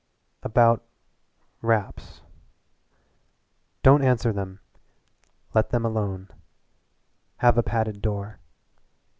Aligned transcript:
"About 0.41 0.83
raps. 1.61 2.21
Don't 3.83 4.01
answer 4.03 4.33
them! 4.33 4.59
Let 5.53 5.69
them 5.69 5.85
alone 5.85 6.29
have 7.37 7.55
a 7.55 7.61
padded 7.61 8.01
door." 8.01 8.39